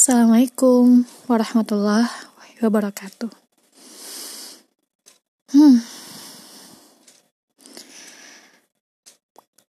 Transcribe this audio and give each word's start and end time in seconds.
Assalamualaikum 0.00 1.04
warahmatullahi 1.28 2.08
wabarakatuh. 2.64 3.28
Hmm. 5.52 5.76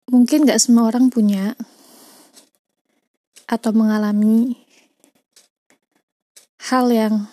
Mungkin 0.06 0.46
gak 0.46 0.62
semua 0.62 0.86
orang 0.86 1.10
punya 1.10 1.58
atau 3.50 3.74
mengalami 3.74 4.54
hal 6.70 6.94
yang 6.94 7.26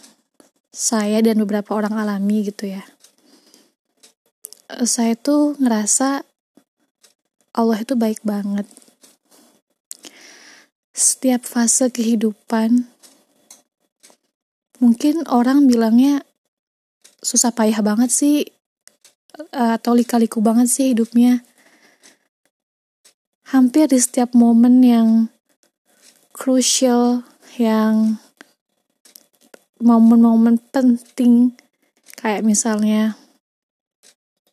saya 0.74 1.22
dan 1.22 1.38
beberapa 1.38 1.78
orang 1.78 2.02
alami 2.02 2.50
gitu 2.50 2.66
ya. 2.66 2.82
Saya 4.90 5.14
tuh 5.14 5.54
ngerasa 5.62 6.26
Allah 7.54 7.78
itu 7.78 7.94
baik 7.94 8.26
banget 8.26 8.66
setiap 10.98 11.46
fase 11.46 11.94
kehidupan. 11.94 12.90
Mungkin 14.82 15.30
orang 15.30 15.70
bilangnya 15.70 16.26
susah 17.22 17.54
payah 17.54 17.86
banget 17.86 18.10
sih 18.10 18.50
atau 19.54 19.94
lika-liku 19.94 20.42
banget 20.42 20.74
sih 20.74 20.98
hidupnya. 20.98 21.46
Hampir 23.54 23.86
di 23.94 24.02
setiap 24.02 24.34
momen 24.34 24.82
yang 24.82 25.10
crucial 26.34 27.22
yang 27.62 28.18
momen-momen 29.78 30.58
penting 30.74 31.54
kayak 32.18 32.42
misalnya 32.42 33.14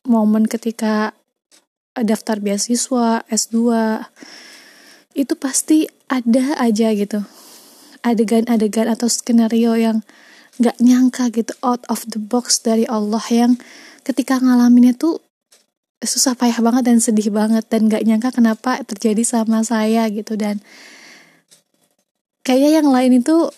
momen 0.05 0.45
ketika 0.45 1.17
daftar 1.97 2.37
beasiswa 2.37 3.25
S2 3.25 3.57
itu 5.15 5.33
pasti 5.39 5.87
ada 6.11 6.59
aja 6.59 6.91
gitu. 6.91 7.23
Adegan-adegan 8.03 8.91
atau 8.91 9.07
skenario 9.07 9.73
yang 9.73 10.03
gak 10.61 10.77
nyangka 10.83 11.31
gitu 11.31 11.55
out 11.63 11.81
of 11.87 12.03
the 12.11 12.19
box 12.19 12.61
dari 12.61 12.85
Allah 12.85 13.23
yang 13.31 13.57
ketika 14.05 14.37
ngalaminnya 14.37 14.93
tuh 14.95 15.23
susah 16.03 16.37
payah 16.37 16.61
banget 16.61 16.85
dan 16.85 16.99
sedih 17.01 17.33
banget 17.33 17.65
dan 17.71 17.87
gak 17.87 18.03
nyangka 18.05 18.29
kenapa 18.35 18.83
terjadi 18.83 19.23
sama 19.23 19.63
saya 19.63 20.05
gitu. 20.11 20.35
Dan 20.35 20.59
kayaknya 22.45 22.83
yang 22.83 22.89
lain 22.91 23.23
itu 23.23 23.49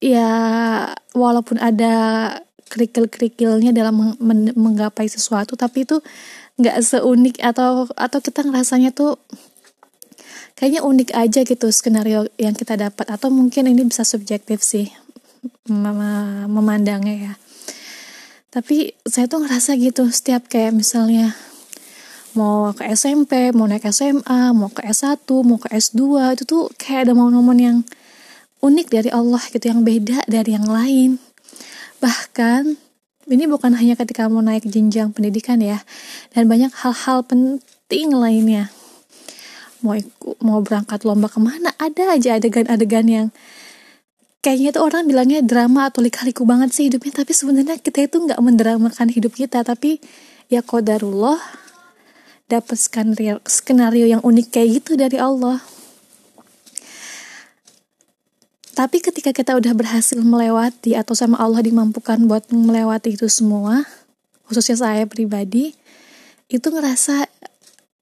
ya 0.00 0.30
walaupun 1.12 1.60
ada 1.60 1.92
kerikil-kerikilnya 2.70 3.74
dalam 3.74 4.16
menggapai 4.54 5.10
sesuatu 5.10 5.58
tapi 5.58 5.84
itu 5.84 5.98
nggak 6.56 6.76
seunik 6.80 7.36
atau 7.42 7.90
atau 7.98 8.18
kita 8.22 8.46
ngerasanya 8.46 8.94
tuh 8.94 9.18
kayaknya 10.60 10.84
unik 10.84 11.16
aja 11.16 11.40
gitu 11.48 11.72
skenario 11.72 12.28
yang 12.36 12.52
kita 12.52 12.76
dapat. 12.76 13.08
Atau 13.08 13.32
mungkin 13.32 13.64
ini 13.64 13.88
bisa 13.88 14.04
subjektif 14.04 14.60
sih 14.60 14.92
mem 15.72 15.96
memandangnya 16.52 17.16
ya. 17.16 17.34
Tapi 18.52 18.92
saya 19.08 19.24
tuh 19.24 19.40
ngerasa 19.40 19.80
gitu 19.80 20.04
setiap 20.12 20.52
kayak 20.52 20.76
misalnya 20.76 21.32
mau 22.36 22.70
ke 22.76 22.84
SMP, 22.92 23.56
mau 23.56 23.64
naik 23.64 23.88
SMA, 23.88 24.52
mau 24.52 24.68
ke 24.68 24.84
S1, 24.84 25.24
mau 25.42 25.56
ke 25.56 25.72
S2 25.72 26.36
itu 26.36 26.44
tuh 26.44 26.68
kayak 26.76 27.08
ada 27.08 27.12
momen-momen 27.16 27.58
yang 27.58 27.78
unik 28.60 28.86
dari 28.92 29.10
Allah 29.10 29.40
gitu 29.48 29.64
yang 29.64 29.80
beda 29.80 30.28
dari 30.28 30.52
yang 30.52 30.68
lain. 30.68 31.16
Bahkan 32.04 32.76
ini 33.30 33.44
bukan 33.46 33.78
hanya 33.78 33.94
ketika 33.94 34.26
mau 34.26 34.42
naik 34.42 34.66
jenjang 34.66 35.14
pendidikan 35.14 35.62
ya 35.62 35.80
dan 36.34 36.50
banyak 36.50 36.74
hal-hal 36.74 37.22
penting 37.22 38.10
lainnya 38.10 38.68
mau 39.80 39.96
ikut 39.96 40.40
mau 40.44 40.60
berangkat 40.60 41.04
lomba 41.04 41.28
ke 41.28 41.40
mana 41.40 41.72
ada 41.80 42.16
aja 42.16 42.36
adegan-adegan 42.36 43.06
yang 43.08 43.26
kayaknya 44.40 44.76
tuh 44.76 44.88
orang 44.88 45.04
bilangnya 45.04 45.44
drama 45.44 45.88
atau 45.92 46.00
lika-liku 46.00 46.48
banget 46.48 46.72
sih 46.72 46.88
hidupnya. 46.88 47.12
Tapi 47.24 47.32
sebenarnya 47.32 47.76
kita 47.80 48.04
itu 48.04 48.16
nggak 48.20 48.40
mendramakan 48.40 49.08
hidup 49.12 49.36
kita. 49.36 49.60
Tapi 49.60 50.00
ya 50.48 50.64
kodarullah 50.64 51.38
dapat 52.50 52.76
skenario 52.76 53.38
skenario 53.46 54.08
yang 54.08 54.22
unik 54.24 54.46
kayak 54.50 54.68
gitu 54.82 54.96
dari 54.98 55.20
Allah. 55.20 55.60
Tapi 58.70 58.96
ketika 59.04 59.36
kita 59.36 59.60
udah 59.60 59.76
berhasil 59.76 60.16
melewati 60.16 60.96
atau 60.96 61.12
sama 61.12 61.36
Allah 61.36 61.60
dimampukan 61.60 62.16
buat 62.24 62.48
melewati 62.48 63.12
itu 63.12 63.28
semua 63.28 63.84
khususnya 64.48 64.82
saya 64.82 65.04
pribadi 65.06 65.76
itu 66.50 66.66
ngerasa 66.66 67.28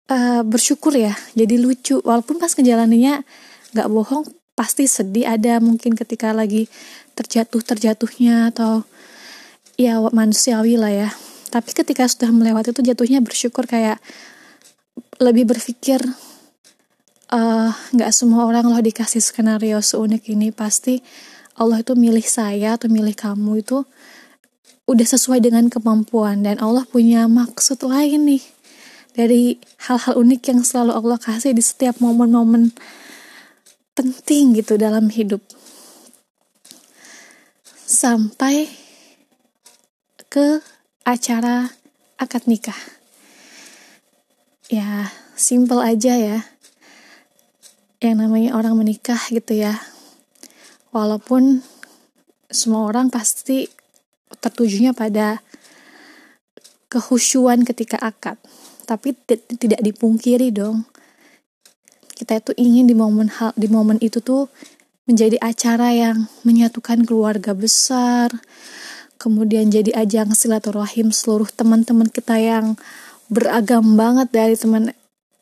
uh, 0.09 0.43
bersyukur 0.43 0.97
ya 0.97 1.15
jadi 1.37 1.61
lucu. 1.61 2.01
Walaupun 2.03 2.41
pas 2.41 2.53
ngejalaninnya 2.53 3.23
nggak 3.77 3.89
bohong 3.89 4.25
pasti 4.59 4.91
sedih 4.91 5.29
ada 5.29 5.63
mungkin 5.63 5.95
ketika 5.95 6.35
lagi 6.35 6.67
terjatuh 7.15 7.63
terjatuhnya 7.63 8.51
atau 8.51 8.83
ya 9.79 10.01
manusiawi 10.01 10.75
lah 10.75 10.91
ya. 10.91 11.11
Tapi 11.49 11.71
ketika 11.73 12.05
sudah 12.11 12.29
melewati 12.35 12.75
itu 12.75 12.83
jatuhnya 12.85 13.23
bersyukur 13.25 13.65
kayak 13.65 14.03
lebih 15.23 15.49
berpikir 15.49 16.03
eh, 17.33 17.71
nggak 17.73 18.11
uh, 18.11 18.15
semua 18.15 18.45
orang 18.45 18.69
loh 18.69 18.83
dikasih 18.83 19.23
skenario 19.23 19.79
seunik 19.79 20.27
ini. 20.29 20.51
Pasti 20.51 21.01
Allah 21.59 21.81
itu 21.83 21.95
milih 21.95 22.27
saya 22.27 22.77
atau 22.77 22.91
milih 22.91 23.15
kamu 23.15 23.63
itu 23.63 23.87
udah 24.89 25.05
sesuai 25.05 25.45
dengan 25.45 25.69
kemampuan 25.69 26.41
dan 26.41 26.57
Allah 26.65 26.89
punya 26.89 27.29
maksud 27.29 27.85
lain 27.85 28.25
nih 28.25 28.43
dari 29.19 29.59
hal-hal 29.91 30.15
unik 30.15 30.43
yang 30.55 30.61
selalu 30.63 30.95
Allah 30.95 31.19
kasih 31.19 31.51
di 31.51 31.59
setiap 31.59 31.99
momen-momen 31.99 32.71
penting 33.99 34.55
gitu 34.55 34.79
dalam 34.79 35.11
hidup. 35.11 35.43
Sampai 37.83 38.71
ke 40.31 40.63
acara 41.03 41.67
akad 42.15 42.47
nikah. 42.47 42.79
Ya 44.71 45.11
simple 45.35 45.83
aja 45.83 46.15
ya. 46.15 46.39
Yang 47.99 48.15
namanya 48.23 48.55
orang 48.55 48.79
menikah 48.79 49.19
gitu 49.35 49.59
ya. 49.59 49.83
Walaupun 50.95 51.67
semua 52.55 52.87
orang 52.87 53.11
pasti 53.11 53.67
tertujunya 54.39 54.95
pada 54.95 55.43
kehusuan 56.87 57.67
ketika 57.67 57.99
akad 57.99 58.39
tapi 58.89 59.13
tidak 59.61 59.85
dipungkiri 59.85 60.49
dong. 60.49 60.89
Kita 62.17 62.41
itu 62.41 62.57
ingin 62.57 62.89
di 62.89 62.97
momen 62.97 63.29
hal 63.29 63.53
di 63.55 63.69
momen 63.69 64.01
itu 64.01 64.25
tuh 64.25 64.49
menjadi 65.05 65.37
acara 65.45 65.93
yang 65.93 66.29
menyatukan 66.45 67.05
keluarga 67.05 67.53
besar 67.53 68.33
kemudian 69.19 69.69
jadi 69.69 69.91
ajang 69.99 70.33
silaturahim 70.33 71.11
seluruh 71.11 71.51
teman-teman 71.51 72.07
kita 72.07 72.39
yang 72.39 72.79
beragam 73.29 73.99
banget 73.99 74.31
dari 74.31 74.55
teman 74.55 74.95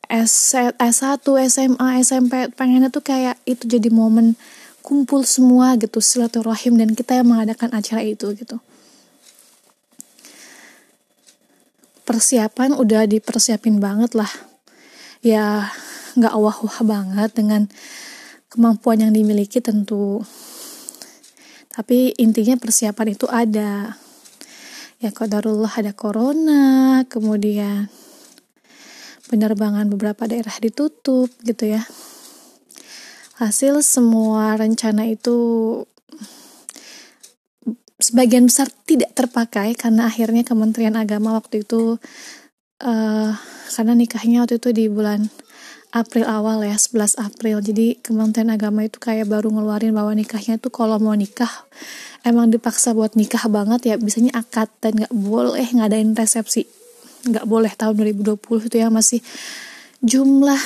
S 0.07 0.55
S1, 0.79 1.19
SMA, 1.51 1.87
SMP 2.01 2.47
pengennya 2.55 2.89
tuh 2.89 3.03
kayak 3.05 3.37
itu 3.43 3.67
jadi 3.67 3.91
momen 3.91 4.39
kumpul 4.81 5.27
semua 5.27 5.75
gitu 5.75 5.99
silaturahim 5.99 6.79
dan 6.79 6.95
kita 6.95 7.21
yang 7.21 7.27
mengadakan 7.27 7.75
acara 7.75 8.01
itu 8.01 8.31
gitu 8.33 8.57
persiapan 12.07 12.71
udah 12.71 13.03
dipersiapin 13.03 13.83
banget 13.83 14.15
lah. 14.15 14.31
Ya 15.19 15.67
nggak 16.15 16.33
wah-wah 16.39 16.79
banget 16.87 17.35
dengan 17.35 17.67
kemampuan 18.47 19.03
yang 19.03 19.11
dimiliki 19.11 19.59
tentu. 19.59 20.23
Tapi 21.67 22.15
intinya 22.15 22.55
persiapan 22.55 23.07
itu 23.11 23.27
ada. 23.27 23.99
Ya 24.97 25.13
kodarullah 25.13 25.69
ada 25.69 25.93
corona 25.93 27.03
kemudian 27.05 27.91
penerbangan 29.27 29.91
beberapa 29.91 30.25
daerah 30.25 30.55
ditutup 30.63 31.29
gitu 31.43 31.75
ya. 31.75 31.83
Hasil 33.37 33.85
semua 33.85 34.57
rencana 34.57 35.05
itu 35.05 35.37
sebagian 37.97 38.45
besar 38.45 38.69
tidak 38.85 39.13
terpakai 39.17 39.73
karena 39.73 40.05
akhirnya 40.05 40.45
Kementerian 40.45 40.93
Agama 40.93 41.33
waktu 41.33 41.65
itu 41.65 41.97
uh, 42.85 43.31
karena 43.73 43.93
nikahnya 43.97 44.45
waktu 44.45 44.61
itu 44.61 44.69
di 44.73 44.85
bulan 44.85 45.29
April 45.95 46.27
awal 46.29 46.61
ya 46.61 46.77
11 46.77 47.17
April. 47.17 47.57
Jadi 47.63 47.97
Kementerian 48.03 48.53
Agama 48.53 48.85
itu 48.85 49.01
kayak 49.01 49.25
baru 49.25 49.49
ngeluarin 49.49 49.95
bahwa 49.97 50.13
nikahnya 50.13 50.61
itu 50.61 50.69
kalau 50.69 51.01
mau 51.01 51.15
nikah 51.17 51.49
emang 52.21 52.53
dipaksa 52.53 52.93
buat 52.93 53.17
nikah 53.17 53.49
banget 53.49 53.93
ya 53.93 53.95
bisanya 53.97 54.35
akad 54.37 54.69
dan 54.83 54.99
nggak 54.99 55.13
boleh 55.15 55.65
ngadain 55.65 56.13
resepsi. 56.13 56.69
Nggak 57.25 57.45
boleh 57.49 57.71
tahun 57.73 57.97
2020 57.97 58.67
itu 58.69 58.77
ya 58.77 58.93
masih 58.93 59.25
jumlah 60.05 60.59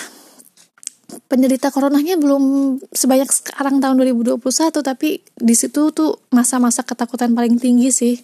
penderita 1.28 1.72
coronanya 1.72 2.16
belum 2.16 2.44
sebanyak 2.92 3.30
sekarang 3.32 3.84
tahun 3.84 4.00
2021 4.00 4.42
tapi 4.84 5.24
di 5.36 5.56
situ 5.56 5.92
tuh 5.92 6.20
masa-masa 6.32 6.84
ketakutan 6.84 7.36
paling 7.36 7.60
tinggi 7.60 7.90
sih 7.92 8.16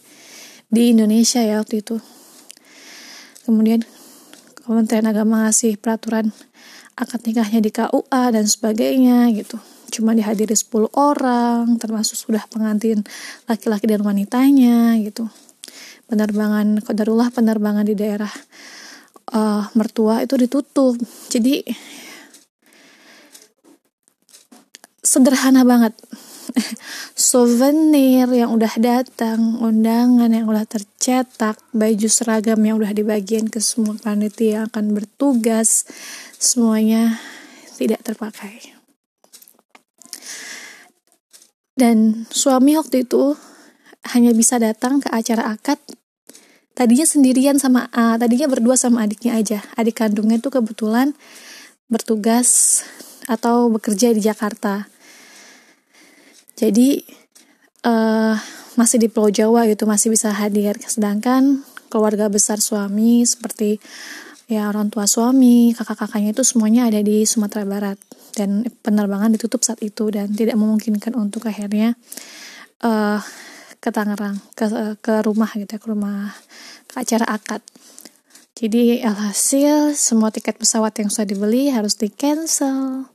di 0.67 0.91
Indonesia 0.91 1.39
ya 1.39 1.63
waktu 1.63 1.83
itu. 1.83 1.97
Kemudian 3.47 3.83
Kementerian 4.67 5.07
Agama 5.07 5.47
ngasih 5.47 5.79
peraturan 5.79 6.35
akad 6.99 7.23
nikahnya 7.23 7.63
di 7.63 7.71
KUA 7.71 8.23
dan 8.35 8.43
sebagainya 8.43 9.31
gitu. 9.31 9.55
Cuma 9.87 10.11
dihadiri 10.11 10.51
10 10.51 10.91
orang 10.91 11.79
termasuk 11.79 12.19
sudah 12.19 12.43
pengantin 12.51 13.07
laki-laki 13.47 13.87
dan 13.87 14.03
wanitanya 14.03 14.99
gitu. 14.99 15.31
Penerbangan 16.11 16.83
kodarullah 16.83 17.31
penerbangan 17.31 17.87
di 17.87 17.95
daerah 17.95 18.31
uh, 19.31 19.71
mertua 19.71 20.27
itu 20.27 20.35
ditutup. 20.35 20.99
Jadi 21.31 21.63
sederhana 25.07 25.63
banget. 25.63 25.95
Souvenir 27.15 28.27
yang 28.31 28.55
udah 28.55 28.75
datang, 28.79 29.59
undangan 29.63 30.31
yang 30.31 30.47
udah 30.47 30.67
tercetak, 30.67 31.59
baju 31.71 32.07
seragam 32.11 32.59
yang 32.63 32.79
udah 32.79 32.91
dibagiin 32.91 33.47
ke 33.47 33.63
semua 33.63 33.95
panitia 33.95 34.63
yang 34.63 34.63
akan 34.67 34.91
bertugas, 34.91 35.87
semuanya 36.35 37.19
tidak 37.79 38.03
terpakai. 38.03 38.75
Dan 41.77 42.25
suami 42.33 42.73
waktu 42.73 43.05
itu 43.05 43.37
hanya 44.17 44.33
bisa 44.33 44.57
datang 44.57 44.97
ke 44.97 45.13
acara 45.13 45.53
akad 45.53 45.77
tadinya 46.73 47.05
sendirian 47.05 47.61
sama 47.61 47.89
uh, 47.93 48.17
tadinya 48.17 48.49
berdua 48.49 48.73
sama 48.73 49.05
adiknya 49.05 49.37
aja. 49.37 49.59
Adik 49.77 50.01
kandungnya 50.01 50.41
itu 50.41 50.49
kebetulan 50.49 51.13
bertugas 51.85 52.81
atau 53.29 53.69
bekerja 53.69 54.09
di 54.15 54.21
Jakarta 54.25 54.89
jadi 56.57 57.05
uh, 57.85 58.35
masih 58.73 58.97
di 58.97 59.07
Pulau 59.13 59.29
Jawa 59.29 59.69
gitu 59.69 59.85
masih 59.85 60.09
bisa 60.09 60.33
hadir. 60.33 60.73
Sedangkan 60.81 61.61
keluarga 61.93 62.27
besar 62.33 62.57
suami 62.57 63.21
seperti 63.23 63.77
ya 64.49 64.65
orang 64.67 64.89
tua 64.89 65.05
suami 65.05 65.77
kakak-kakaknya 65.77 66.33
itu 66.33 66.41
semuanya 66.41 66.89
ada 66.89 66.97
di 66.99 67.23
Sumatera 67.29 67.63
Barat. 67.63 67.97
Dan 68.37 68.65
penerbangan 68.85 69.33
ditutup 69.33 69.65
saat 69.65 69.81
itu 69.81 70.13
dan 70.13 70.29
tidak 70.29 70.57
memungkinkan 70.61 71.17
untuk 71.17 71.49
akhirnya 71.49 71.97
uh, 72.85 73.17
ke 73.81 73.89
Tangerang 73.89 74.37
ke 74.53 74.65
ke 75.01 75.13
rumah 75.25 75.49
gitu 75.57 75.69
ya 75.69 75.81
ke 75.81 75.87
rumah 75.89 76.33
ke 76.85 76.95
acara 77.01 77.25
akad. 77.29 77.61
Jadi 78.57 79.05
alhasil 79.05 79.93
semua 79.93 80.33
tiket 80.33 80.57
pesawat 80.57 80.97
yang 80.97 81.13
sudah 81.13 81.29
dibeli 81.29 81.69
harus 81.69 81.93
di 81.97 82.09
cancel 82.09 83.05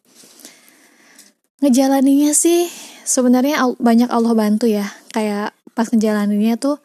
ngejalaninya 1.62 2.35
sih 2.35 2.67
sebenarnya 3.06 3.62
banyak 3.79 4.11
Allah 4.11 4.35
bantu 4.35 4.67
ya. 4.67 4.91
Kayak 5.14 5.55
pas 5.73 5.88
ngejalaninnya 5.88 6.59
tuh 6.59 6.82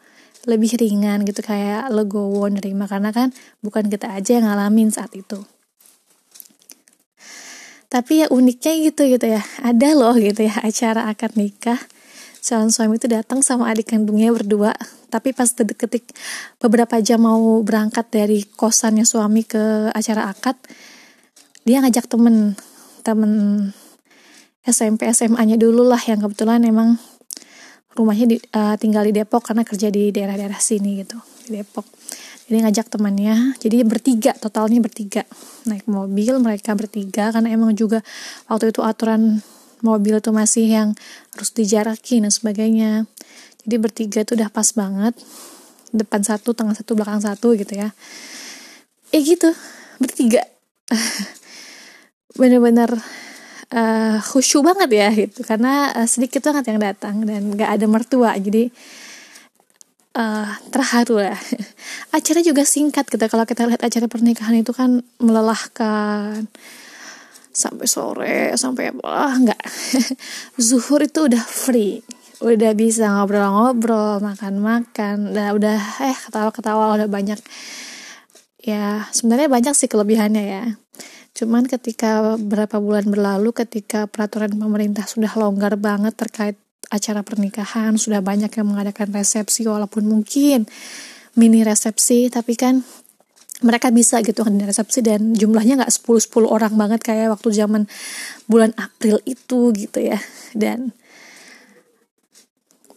lebih 0.48 0.78
ringan 0.78 1.26
gitu 1.26 1.42
kayak 1.42 1.90
legowo 1.90 2.46
nerima. 2.48 2.86
Karena 2.86 3.10
kan 3.10 3.34
bukan 3.60 3.90
kita 3.90 4.14
aja 4.14 4.38
yang 4.38 4.46
ngalamin 4.48 4.88
saat 4.94 5.12
itu. 5.18 5.42
Tapi 7.88 8.24
ya 8.24 8.26
uniknya 8.30 8.72
gitu 8.88 9.02
gitu 9.10 9.26
ya. 9.26 9.42
Ada 9.60 9.98
loh 9.98 10.14
gitu 10.16 10.46
ya 10.46 10.54
acara 10.62 11.10
akad 11.10 11.34
nikah. 11.34 11.80
Calon 12.38 12.72
suami 12.72 12.96
itu 12.96 13.10
datang 13.10 13.42
sama 13.42 13.68
adik 13.68 13.92
kandungnya 13.92 14.30
berdua. 14.30 14.72
Tapi 15.10 15.34
pas 15.34 15.50
ketik 15.52 16.14
beberapa 16.62 16.96
jam 17.02 17.26
mau 17.26 17.60
berangkat 17.60 18.08
dari 18.08 18.46
kosannya 18.46 19.04
suami 19.04 19.42
ke 19.42 19.90
acara 19.92 20.30
akad 20.30 20.56
dia 21.68 21.84
ngajak 21.84 22.08
temen 22.08 22.56
temen 23.04 23.32
SMP 24.68 25.08
SMA-nya 25.08 25.56
dulu 25.56 25.88
lah 25.88 26.00
yang 26.04 26.20
kebetulan 26.20 26.60
emang 26.68 27.00
rumahnya 27.96 28.26
di, 28.30 28.36
uh, 28.54 28.76
tinggal 28.78 29.02
di 29.02 29.16
Depok 29.16 29.42
karena 29.42 29.66
kerja 29.66 29.88
di 29.90 30.14
daerah-daerah 30.14 30.60
sini 30.60 31.02
gitu 31.02 31.18
di 31.48 31.58
Depok. 31.58 31.88
Jadi 32.48 32.64
ngajak 32.64 32.86
temannya 32.88 33.60
jadi 33.60 33.84
bertiga 33.84 34.32
totalnya 34.32 34.80
bertiga. 34.80 35.24
Naik 35.68 35.84
mobil 35.84 36.36
mereka 36.40 36.72
bertiga 36.72 37.28
karena 37.28 37.52
emang 37.52 37.76
juga 37.76 38.00
waktu 38.48 38.72
itu 38.72 38.80
aturan 38.80 39.44
mobil 39.84 40.16
tuh 40.24 40.32
masih 40.32 40.64
yang 40.68 40.88
harus 41.36 41.50
dijarakin 41.52 42.24
dan 42.24 42.32
sebagainya. 42.32 42.90
Jadi 43.64 43.74
bertiga 43.76 44.24
tuh 44.24 44.40
udah 44.40 44.48
pas 44.48 44.68
banget 44.72 45.12
depan 45.92 46.20
satu 46.20 46.52
tengah 46.52 46.76
satu 46.76 46.96
belakang 46.96 47.20
satu 47.20 47.52
gitu 47.52 47.76
ya. 47.76 47.92
Eh 49.12 49.20
gitu 49.20 49.52
bertiga. 50.00 50.44
Bener-bener 52.38 52.96
uh, 53.72 54.16
khusyuk 54.22 54.64
banget 54.64 54.90
ya 54.92 55.08
gitu. 55.12 55.40
Karena 55.44 55.92
uh, 55.92 56.08
sedikit 56.08 56.44
banget 56.44 56.72
yang 56.72 56.80
datang 56.80 57.24
dan 57.24 57.52
gak 57.56 57.70
ada 57.80 57.86
mertua. 57.88 58.32
Jadi 58.36 58.72
uh, 60.16 60.50
terharu 60.72 61.20
lah. 61.20 61.38
Acara 62.16 62.40
juga 62.40 62.64
singkat 62.64 63.08
gitu. 63.08 63.20
Kalau 63.20 63.44
kita 63.44 63.68
lihat 63.68 63.82
acara 63.84 64.06
pernikahan 64.08 64.56
itu 64.56 64.72
kan 64.72 65.04
melelahkan. 65.20 66.48
Sampai 67.58 67.90
sore 67.90 68.54
sampai 68.54 68.94
apa 68.94 69.34
nggak. 69.34 69.62
Zuhur 70.68 71.02
itu 71.02 71.26
udah 71.26 71.42
free. 71.42 72.06
Udah 72.38 72.70
bisa 72.70 73.10
ngobrol-ngobrol 73.10 74.22
makan-makan. 74.22 75.34
Udah 75.34 75.48
udah 75.58 75.78
eh 76.06 76.14
ketawa-ketawa 76.14 76.94
udah 76.94 77.10
banyak. 77.10 77.40
Ya 78.62 79.10
sebenarnya 79.10 79.50
banyak 79.50 79.74
sih 79.74 79.90
kelebihannya 79.90 80.44
ya 80.44 80.64
Cuman 81.38 81.70
ketika 81.70 82.34
berapa 82.34 82.82
bulan 82.82 83.06
berlalu 83.06 83.54
ketika 83.54 84.10
peraturan 84.10 84.58
pemerintah 84.58 85.06
sudah 85.06 85.30
longgar 85.38 85.78
banget 85.78 86.18
terkait 86.18 86.58
acara 86.90 87.22
pernikahan, 87.22 87.94
sudah 87.94 88.18
banyak 88.18 88.50
yang 88.50 88.66
mengadakan 88.66 89.14
resepsi 89.14 89.62
walaupun 89.62 90.02
mungkin 90.02 90.66
mini 91.38 91.62
resepsi 91.62 92.26
tapi 92.26 92.58
kan 92.58 92.82
mereka 93.62 93.94
bisa 93.94 94.18
gitu 94.26 94.42
kan 94.42 94.58
resepsi 94.58 94.98
dan 94.98 95.30
jumlahnya 95.38 95.78
nggak 95.78 95.94
10 95.94 96.26
10 96.26 96.42
orang 96.50 96.74
banget 96.74 97.06
kayak 97.06 97.30
waktu 97.30 97.54
zaman 97.54 97.86
bulan 98.50 98.74
April 98.74 99.22
itu 99.22 99.70
gitu 99.78 100.02
ya. 100.02 100.18
Dan 100.58 100.90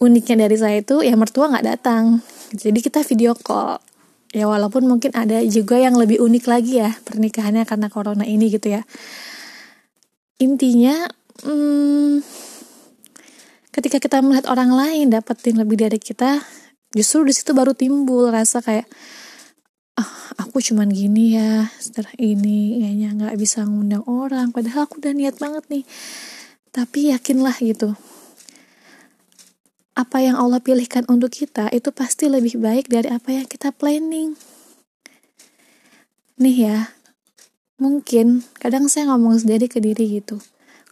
uniknya 0.02 0.50
dari 0.50 0.58
saya 0.58 0.82
itu 0.82 0.98
ya 1.06 1.14
mertua 1.14 1.46
nggak 1.46 1.66
datang. 1.78 2.18
Jadi 2.50 2.82
kita 2.82 3.06
video 3.06 3.38
call 3.38 3.91
ya 4.32 4.48
walaupun 4.48 4.88
mungkin 4.88 5.12
ada 5.12 5.44
juga 5.44 5.76
yang 5.76 5.94
lebih 5.94 6.18
unik 6.18 6.44
lagi 6.48 6.80
ya 6.80 6.96
pernikahannya 7.04 7.68
karena 7.68 7.92
corona 7.92 8.24
ini 8.24 8.48
gitu 8.48 8.72
ya. 8.72 8.82
Intinya 10.40 11.06
hmm, 11.44 12.24
ketika 13.70 14.00
kita 14.00 14.24
melihat 14.24 14.48
orang 14.48 14.72
lain 14.72 15.12
dapetin 15.12 15.60
lebih 15.60 15.84
dari 15.84 16.00
kita 16.00 16.40
justru 16.96 17.28
di 17.28 17.36
situ 17.36 17.52
baru 17.52 17.76
timbul 17.76 18.32
rasa 18.32 18.64
kayak 18.64 18.88
ah 20.00 20.08
aku 20.40 20.64
cuman 20.64 20.88
gini 20.88 21.36
ya 21.36 21.68
setelah 21.76 22.12
ini 22.16 22.80
kayaknya 22.80 23.08
nggak 23.12 23.36
bisa 23.36 23.68
ngundang 23.68 24.02
orang 24.08 24.48
padahal 24.48 24.88
aku 24.88 24.98
udah 25.04 25.12
niat 25.12 25.36
banget 25.36 25.64
nih. 25.68 25.84
Tapi 26.72 27.12
yakinlah 27.12 27.60
gitu 27.60 27.92
apa 29.92 30.24
yang 30.24 30.40
Allah 30.40 30.60
pilihkan 30.60 31.04
untuk 31.08 31.32
kita 31.32 31.68
itu 31.68 31.92
pasti 31.92 32.28
lebih 32.28 32.56
baik 32.56 32.88
dari 32.88 33.12
apa 33.12 33.28
yang 33.36 33.44
kita 33.44 33.72
planning. 33.76 34.36
Nih 36.40 36.56
ya, 36.64 36.78
mungkin 37.76 38.40
kadang 38.56 38.88
saya 38.88 39.12
ngomong 39.12 39.44
sendiri 39.44 39.68
ke 39.68 39.84
diri 39.84 40.20
gitu. 40.20 40.40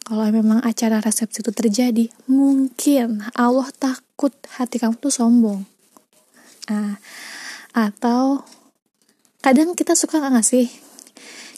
Kalau 0.05 0.27
memang 0.29 0.61
acara 0.67 1.01
resepsi 1.01 1.41
itu 1.41 1.53
terjadi, 1.55 2.05
mungkin 2.29 3.25
Allah 3.33 3.69
takut 3.79 4.35
hati 4.59 4.77
kamu 4.83 4.99
tuh 5.01 5.13
sombong. 5.13 5.65
Ah, 6.69 7.01
atau 7.73 8.45
kadang 9.41 9.73
kita 9.73 9.97
suka 9.97 10.21
nggak 10.21 10.45
sih 10.45 10.69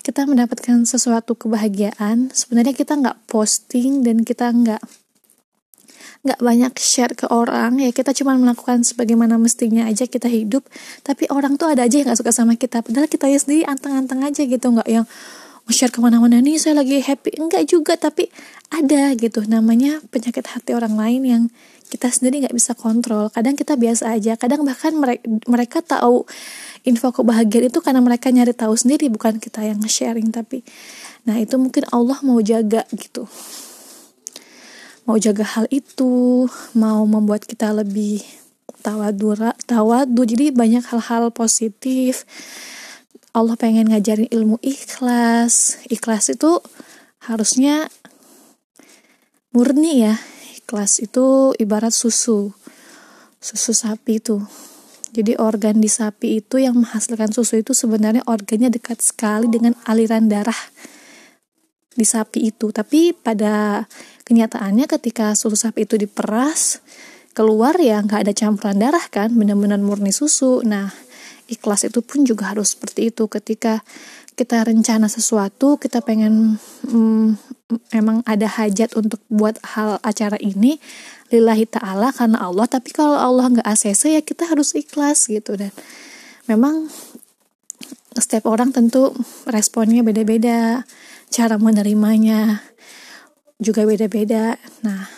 kita 0.02 0.26
mendapatkan 0.26 0.82
sesuatu 0.82 1.38
kebahagiaan 1.38 2.34
sebenarnya 2.34 2.74
kita 2.74 2.98
nggak 2.98 3.22
posting 3.30 4.02
dan 4.02 4.26
kita 4.26 4.50
nggak 4.50 4.82
nggak 6.22 6.40
banyak 6.40 6.72
share 6.78 7.14
ke 7.14 7.26
orang 7.28 7.78
ya 7.82 7.90
kita 7.90 8.14
cuma 8.14 8.34
melakukan 8.38 8.86
sebagaimana 8.86 9.36
mestinya 9.36 9.88
aja 9.88 10.06
kita 10.06 10.26
hidup. 10.30 10.66
Tapi 11.02 11.28
orang 11.30 11.58
tuh 11.58 11.72
ada 11.72 11.84
aja 11.84 12.02
yang 12.02 12.10
nggak 12.10 12.20
suka 12.20 12.32
sama 12.32 12.54
kita. 12.54 12.80
Padahal 12.80 13.08
kita 13.10 13.28
ya 13.28 13.38
sendiri 13.38 13.62
anteng-anteng 13.66 14.22
aja 14.22 14.42
gitu 14.44 14.66
nggak 14.72 14.88
yang 14.88 15.04
share 15.70 15.94
ke 15.94 16.02
mana-mana 16.02 16.42
nih 16.42 16.58
saya 16.60 16.80
lagi 16.80 17.00
happy. 17.00 17.38
Enggak 17.38 17.70
juga 17.70 17.94
tapi 17.96 18.28
ada 18.72 19.14
gitu. 19.18 19.44
Namanya 19.46 20.02
penyakit 20.10 20.46
hati 20.48 20.74
orang 20.74 20.98
lain 20.98 21.22
yang 21.24 21.42
kita 21.88 22.08
sendiri 22.08 22.48
nggak 22.48 22.56
bisa 22.56 22.72
kontrol. 22.72 23.28
Kadang 23.28 23.58
kita 23.58 23.76
biasa 23.76 24.16
aja 24.16 24.34
kadang 24.40 24.64
bahkan 24.64 24.96
mereka 24.96 25.24
mereka 25.48 25.78
tahu 25.80 26.24
info 26.82 27.14
kebahagiaan 27.14 27.70
itu 27.70 27.78
karena 27.78 28.02
mereka 28.02 28.30
nyari 28.34 28.54
tahu 28.54 28.74
sendiri 28.74 29.06
bukan 29.06 29.38
kita 29.38 29.62
yang 29.62 29.78
sharing 29.86 30.34
tapi 30.34 30.66
nah 31.22 31.38
itu 31.38 31.54
mungkin 31.54 31.86
Allah 31.94 32.18
mau 32.26 32.42
jaga 32.42 32.82
gitu 32.90 33.30
mau 35.02 35.18
jaga 35.18 35.42
hal 35.42 35.66
itu 35.70 36.46
mau 36.78 37.02
membuat 37.06 37.46
kita 37.46 37.74
lebih 37.74 38.22
tawadura 38.82 39.54
tawadu. 39.64 40.22
Jadi 40.26 40.54
banyak 40.54 40.84
hal-hal 40.90 41.30
positif. 41.34 42.26
Allah 43.32 43.56
pengen 43.56 43.88
ngajarin 43.88 44.28
ilmu 44.28 44.60
ikhlas. 44.60 45.80
Ikhlas 45.88 46.28
itu 46.30 46.60
harusnya 47.24 47.88
murni 49.54 50.04
ya. 50.04 50.14
Ikhlas 50.58 51.00
itu 51.00 51.56
ibarat 51.56 51.94
susu. 51.94 52.52
Susu 53.42 53.72
sapi 53.74 54.22
itu. 54.22 54.38
Jadi 55.12 55.36
organ 55.36 55.76
di 55.76 55.92
sapi 55.92 56.40
itu 56.40 56.56
yang 56.56 56.72
menghasilkan 56.80 57.36
susu 57.36 57.60
itu 57.60 57.76
sebenarnya 57.76 58.24
organnya 58.24 58.72
dekat 58.72 59.04
sekali 59.04 59.44
dengan 59.44 59.76
aliran 59.84 60.24
darah 60.24 60.56
di 61.92 62.04
sapi 62.04 62.48
itu. 62.48 62.72
Tapi 62.72 63.12
pada 63.12 63.84
kenyataannya 64.32 64.88
ketika 64.88 65.36
susu 65.36 65.60
sapi 65.60 65.84
itu 65.84 66.00
diperas 66.00 66.80
keluar 67.36 67.76
ya 67.76 68.00
nggak 68.00 68.24
ada 68.24 68.32
campuran 68.32 68.80
darah 68.80 69.04
kan 69.12 69.28
benar-benar 69.36 69.76
murni 69.76 70.08
susu. 70.08 70.64
Nah 70.64 70.88
ikhlas 71.52 71.84
itu 71.84 72.00
pun 72.00 72.24
juga 72.24 72.48
harus 72.48 72.72
seperti 72.72 73.12
itu. 73.12 73.28
Ketika 73.28 73.84
kita 74.32 74.64
rencana 74.64 75.12
sesuatu 75.12 75.76
kita 75.76 76.00
pengen 76.00 76.56
hmm, 76.88 77.36
emang 77.92 78.24
ada 78.24 78.48
hajat 78.48 78.96
untuk 78.96 79.20
buat 79.28 79.60
hal 79.76 80.00
acara 80.00 80.40
ini 80.40 80.80
lillahi 81.28 81.68
ta'ala 81.68 82.16
karena 82.16 82.40
Allah. 82.40 82.64
Tapi 82.64 82.88
kalau 82.96 83.20
Allah 83.20 83.52
nggak 83.52 83.68
ACC 83.68 84.16
ya 84.16 84.22
kita 84.24 84.48
harus 84.48 84.72
ikhlas 84.72 85.28
gitu. 85.28 85.60
Dan 85.60 85.76
memang 86.48 86.88
setiap 88.16 88.48
orang 88.48 88.72
tentu 88.72 89.12
responnya 89.44 90.00
beda-beda 90.00 90.88
cara 91.32 91.56
menerimanya 91.56 92.71
juga 93.62 93.86
beda-beda. 93.86 94.58
Nah 94.82 95.08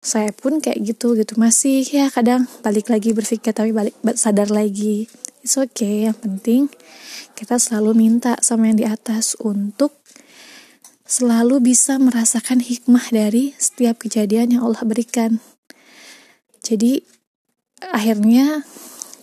saya 0.00 0.32
pun 0.32 0.58
kayak 0.58 0.80
gitu 0.80 1.12
gitu. 1.14 1.36
Masih 1.36 1.84
ya 1.84 2.08
kadang 2.08 2.48
balik 2.64 2.88
lagi 2.88 3.12
berpikir 3.12 3.52
tapi 3.52 3.70
balik 3.76 3.94
sadar 4.16 4.48
lagi. 4.48 5.06
It's 5.40 5.56
okay 5.56 6.08
yang 6.08 6.16
penting 6.16 6.68
kita 7.36 7.56
selalu 7.56 7.96
minta 7.96 8.36
sama 8.44 8.68
yang 8.68 8.76
di 8.76 8.86
atas 8.88 9.32
untuk 9.40 9.96
selalu 11.08 11.72
bisa 11.72 11.96
merasakan 11.96 12.60
hikmah 12.60 13.08
dari 13.10 13.56
setiap 13.56 14.04
kejadian 14.04 14.60
yang 14.60 14.62
Allah 14.68 14.84
berikan. 14.84 15.40
Jadi 16.60 17.00
akhirnya 17.80 18.62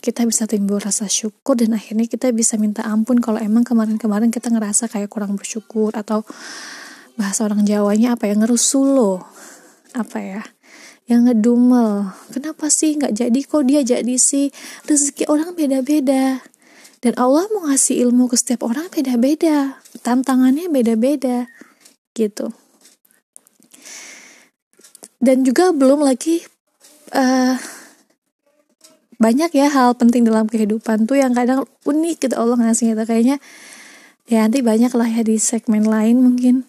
kita 0.02 0.26
bisa 0.26 0.50
timbul 0.50 0.82
rasa 0.82 1.06
syukur 1.06 1.60
dan 1.60 1.78
akhirnya 1.78 2.10
kita 2.10 2.34
bisa 2.34 2.58
minta 2.58 2.82
ampun 2.88 3.22
kalau 3.22 3.38
emang 3.38 3.62
kemarin-kemarin 3.62 4.34
kita 4.34 4.50
ngerasa 4.50 4.90
kayak 4.90 5.14
kurang 5.14 5.38
bersyukur 5.38 5.94
atau 5.94 6.26
bahasa 7.18 7.50
orang 7.50 7.66
Jawanya 7.66 8.14
apa 8.16 8.30
ya? 8.30 8.38
Ngerusulo. 8.38 9.26
Apa 9.98 10.18
ya? 10.22 10.42
Yang 11.10 11.34
ngedumel. 11.34 12.14
Kenapa 12.32 12.70
sih 12.70 12.96
nggak 12.96 13.18
jadi? 13.18 13.40
Kok 13.44 13.64
dia 13.66 13.82
jadi 13.82 14.16
sih? 14.16 14.54
Rezeki 14.86 15.28
orang 15.28 15.58
beda-beda. 15.58 16.46
Dan 17.02 17.14
Allah 17.18 17.50
mau 17.54 17.70
ngasih 17.70 18.06
ilmu 18.08 18.30
ke 18.30 18.38
setiap 18.38 18.64
orang 18.70 18.88
beda-beda. 18.94 19.82
Tantangannya 20.06 20.70
beda-beda. 20.70 21.50
Gitu. 22.14 22.54
Dan 25.18 25.42
juga 25.42 25.74
belum 25.74 26.06
lagi 26.06 26.46
uh, 27.18 27.58
banyak 29.18 29.50
ya 29.58 29.68
hal 29.74 29.98
penting 29.98 30.22
dalam 30.22 30.46
kehidupan 30.46 31.10
tuh 31.10 31.18
yang 31.18 31.34
kadang 31.34 31.66
unik 31.86 32.30
gitu 32.30 32.36
Allah 32.38 32.58
ngasih. 32.62 32.94
Kita 32.94 33.04
kayaknya 33.10 33.38
ya 34.30 34.46
nanti 34.46 34.62
banyak 34.62 34.94
lah 34.94 35.10
ya 35.10 35.26
di 35.26 35.42
segmen 35.42 35.88
lain 35.88 36.22
mungkin 36.22 36.68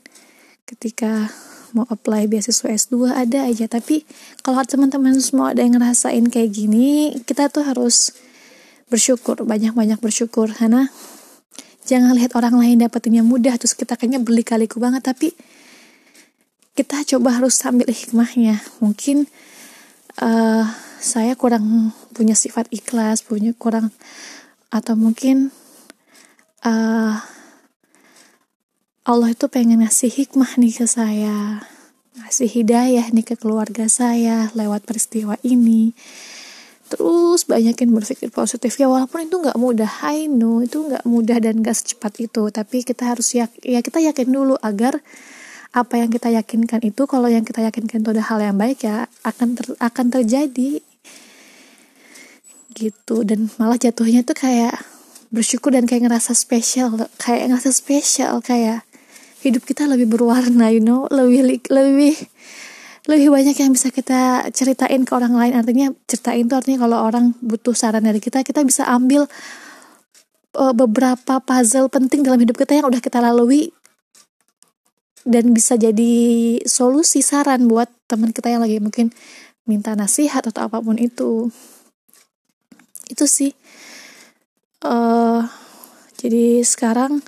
ketika 0.69 1.33
mau 1.73 1.89
apply 1.89 2.29
beasiswa 2.29 2.69
S2 2.69 3.13
ada 3.13 3.49
aja. 3.49 3.65
Tapi 3.69 4.05
kalau 4.45 4.61
teman-teman 4.65 5.17
semua 5.21 5.57
ada 5.57 5.65
yang 5.65 5.81
ngerasain 5.81 6.29
kayak 6.29 6.51
gini 6.53 7.17
kita 7.25 7.49
tuh 7.49 7.65
harus 7.65 8.13
bersyukur 8.93 9.41
banyak-banyak 9.45 10.01
bersyukur. 10.01 10.53
Karena 10.53 10.89
jangan 11.89 12.13
lihat 12.13 12.37
orang 12.37 12.61
lain 12.61 12.85
dapetinnya 12.85 13.25
mudah 13.25 13.57
terus 13.57 13.73
kita 13.73 13.97
kayaknya 13.97 14.21
beli 14.21 14.45
kaliku 14.45 14.77
banget. 14.81 15.09
Tapi 15.09 15.33
kita 16.77 17.03
coba 17.17 17.41
harus 17.41 17.57
ambil 17.65 17.89
hikmahnya. 17.91 18.61
Mungkin 18.85 19.27
uh, 20.21 20.65
saya 20.99 21.35
kurang 21.35 21.93
punya 22.13 22.37
sifat 22.37 22.69
ikhlas, 22.71 23.25
punya 23.27 23.55
kurang 23.57 23.91
atau 24.69 24.95
mungkin 24.95 25.49
uh, 26.65 27.17
Allah 29.09 29.33
itu 29.33 29.49
pengen 29.49 29.81
ngasih 29.81 30.12
hikmah 30.12 30.61
nih 30.61 30.85
ke 30.85 30.85
saya, 30.85 31.65
ngasih 32.21 32.45
hidayah 32.45 33.09
nih 33.09 33.25
ke 33.25 33.41
keluarga 33.41 33.88
saya 33.88 34.53
lewat 34.53 34.85
peristiwa 34.85 35.41
ini. 35.41 35.97
Terus 36.93 37.49
banyakin 37.49 37.88
berpikir 37.88 38.29
positif 38.29 38.77
ya 38.77 38.85
walaupun 38.85 39.25
itu 39.25 39.41
nggak 39.41 39.57
mudah, 39.57 39.88
I 40.05 40.29
know 40.29 40.61
itu 40.61 40.85
nggak 40.85 41.09
mudah 41.09 41.41
dan 41.41 41.65
gak 41.65 41.81
secepat 41.81 42.21
itu. 42.21 42.53
Tapi 42.53 42.85
kita 42.85 43.17
harus 43.17 43.33
yak 43.33 43.49
ya 43.65 43.81
kita 43.81 43.97
yakin 43.97 44.29
dulu 44.29 44.61
agar 44.61 45.00
apa 45.73 46.05
yang 46.05 46.12
kita 46.12 46.29
yakinkan 46.29 46.85
itu 46.85 47.09
kalau 47.09 47.33
yang 47.33 47.49
kita 47.49 47.65
yakinkan 47.65 48.05
itu 48.05 48.11
ada 48.12 48.25
hal 48.29 48.45
yang 48.45 48.61
baik 48.61 48.85
ya 48.85 49.09
akan 49.25 49.57
ter, 49.57 49.73
akan 49.81 50.07
terjadi 50.12 50.85
gitu 52.77 53.25
dan 53.25 53.49
malah 53.57 53.81
jatuhnya 53.81 54.25
tuh 54.25 54.37
kayak 54.37 54.77
bersyukur 55.29 55.77
dan 55.77 55.85
kayak 55.85 56.09
ngerasa 56.09 56.33
spesial 56.33 56.93
kayak 57.21 57.53
ngerasa 57.53 57.69
spesial 57.69 58.41
kayak 58.41 58.88
hidup 59.42 59.62
kita 59.62 59.87
lebih 59.87 60.11
berwarna 60.11 60.71
you 60.75 60.83
know 60.83 61.07
lebih 61.09 61.62
lebih 61.71 62.14
lebih 63.09 63.33
banyak 63.33 63.57
yang 63.57 63.73
bisa 63.73 63.88
kita 63.88 64.52
ceritain 64.52 65.00
ke 65.09 65.12
orang 65.16 65.33
lain. 65.33 65.57
Artinya 65.57 65.88
ceritain 66.04 66.45
tuh 66.45 66.61
artinya 66.61 66.85
kalau 66.85 66.99
orang 67.00 67.33
butuh 67.40 67.73
saran 67.73 68.04
dari 68.04 68.21
kita 68.21 68.45
kita 68.45 68.61
bisa 68.68 68.85
ambil 68.85 69.25
uh, 70.61 70.75
beberapa 70.76 71.40
puzzle 71.40 71.88
penting 71.88 72.21
dalam 72.21 72.37
hidup 72.45 72.61
kita 72.61 72.76
yang 72.76 72.87
udah 72.92 73.00
kita 73.00 73.25
lalui 73.25 73.73
dan 75.25 75.57
bisa 75.57 75.80
jadi 75.80 76.12
solusi 76.68 77.25
saran 77.25 77.64
buat 77.64 77.88
teman 78.12 78.37
kita 78.37 78.52
yang 78.52 78.61
lagi 78.61 78.76
mungkin 78.76 79.09
minta 79.64 79.97
nasihat 79.97 80.45
atau 80.45 80.68
apa 80.68 80.76
pun 80.85 81.00
itu. 81.00 81.49
Itu 83.09 83.25
sih. 83.25 83.57
Uh, 84.85 85.49
jadi 86.21 86.61
sekarang 86.61 87.25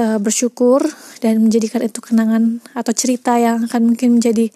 uh, 0.00 0.18
bersyukur 0.20 0.84
dan 1.24 1.40
menjadikan 1.44 1.80
itu 1.84 2.00
kenangan 2.02 2.60
atau 2.72 2.92
cerita 2.92 3.36
yang 3.38 3.64
akan 3.68 3.94
mungkin 3.94 4.20
menjadi 4.20 4.52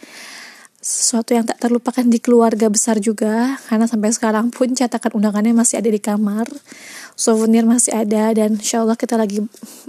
sesuatu 0.79 1.35
yang 1.35 1.43
tak 1.43 1.59
terlupakan 1.59 2.07
di 2.07 2.23
keluarga 2.23 2.71
besar 2.71 3.03
juga. 3.03 3.59
Karena 3.67 3.85
sampai 3.91 4.15
sekarang 4.15 4.55
pun 4.55 4.73
cetakan 4.73 5.19
undangannya 5.19 5.53
masih 5.53 5.83
ada 5.83 5.91
di 5.91 6.00
kamar 6.00 6.47
souvenir 7.19 7.67
masih 7.67 7.99
ada 7.99 8.31
dan 8.31 8.55
insya 8.55 8.87
Allah 8.87 8.95
kita 8.95 9.19
lagi 9.19 9.43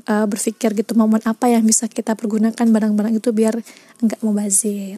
uh, 0.09 0.25
berpikir 0.25 0.73
gitu 0.73 0.97
momen 0.97 1.21
apa 1.29 1.45
yang 1.45 1.61
bisa 1.61 1.85
kita 1.85 2.17
pergunakan 2.17 2.65
barang-barang 2.65 3.21
itu 3.21 3.29
biar 3.29 3.53
enggak 4.01 4.19
mubazir. 4.25 4.97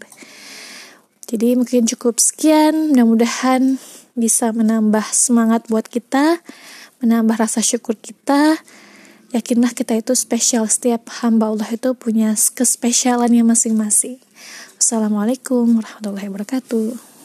Jadi 1.27 1.59
mungkin 1.59 1.83
cukup 1.91 2.23
sekian 2.23 2.95
mudah-mudahan 2.95 3.75
bisa 4.15 4.55
menambah 4.55 5.03
semangat 5.11 5.67
buat 5.67 5.91
kita 5.91 6.39
menambah 7.03 7.35
rasa 7.35 7.59
syukur 7.59 7.99
kita 7.99 8.55
yakinlah 9.31 9.75
kita 9.75 9.99
itu 9.99 10.15
spesial. 10.15 10.67
Setiap 10.67 11.07
hamba 11.23 11.51
Allah 11.51 11.67
itu 11.71 11.91
punya 11.95 12.35
kespesialannya 12.35 13.43
masing-masing. 13.43 14.19
Assalamualaikum 14.79 15.77
warahmatullahi 15.77 16.27
wabarakatuh 16.31 17.10